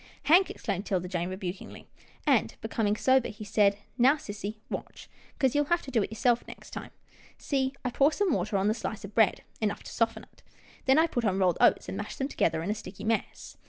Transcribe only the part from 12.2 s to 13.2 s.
to gether in a sticky